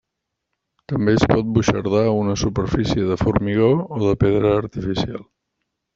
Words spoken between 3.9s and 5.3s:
o de pedra artificial.